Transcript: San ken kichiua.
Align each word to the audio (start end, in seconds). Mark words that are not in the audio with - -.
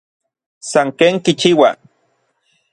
San 0.69 0.87
ken 0.97 1.15
kichiua. 1.23 1.69